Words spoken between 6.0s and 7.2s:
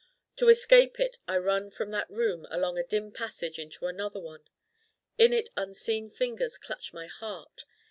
fingers clutch my